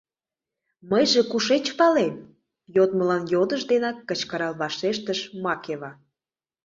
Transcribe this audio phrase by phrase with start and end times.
[0.89, 2.15] —Мыйже кушеч палем?—
[2.75, 5.91] йодмылан йодыш денак кычкырал вашештыш Макева.